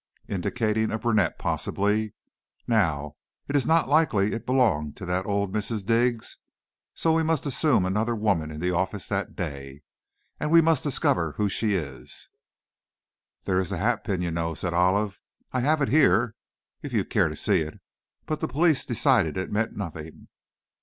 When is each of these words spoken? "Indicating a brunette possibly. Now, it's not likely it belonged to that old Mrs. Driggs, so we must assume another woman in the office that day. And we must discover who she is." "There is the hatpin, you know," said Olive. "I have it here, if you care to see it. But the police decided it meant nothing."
"Indicating 0.27 0.89
a 0.89 0.97
brunette 0.97 1.37
possibly. 1.37 2.15
Now, 2.65 3.17
it's 3.47 3.67
not 3.67 3.87
likely 3.87 4.33
it 4.33 4.47
belonged 4.47 4.97
to 4.97 5.05
that 5.05 5.27
old 5.27 5.53
Mrs. 5.53 5.85
Driggs, 5.85 6.39
so 6.95 7.13
we 7.13 7.21
must 7.21 7.45
assume 7.45 7.85
another 7.85 8.15
woman 8.15 8.49
in 8.49 8.59
the 8.59 8.71
office 8.71 9.07
that 9.09 9.35
day. 9.35 9.83
And 10.39 10.49
we 10.49 10.59
must 10.59 10.81
discover 10.83 11.33
who 11.33 11.49
she 11.49 11.75
is." 11.75 12.29
"There 13.43 13.59
is 13.59 13.69
the 13.69 13.77
hatpin, 13.77 14.23
you 14.23 14.31
know," 14.31 14.55
said 14.55 14.73
Olive. 14.73 15.21
"I 15.51 15.59
have 15.59 15.83
it 15.83 15.89
here, 15.89 16.33
if 16.81 16.93
you 16.93 17.05
care 17.05 17.29
to 17.29 17.35
see 17.35 17.59
it. 17.61 17.79
But 18.25 18.39
the 18.39 18.47
police 18.47 18.83
decided 18.83 19.37
it 19.37 19.51
meant 19.51 19.77
nothing." 19.77 20.29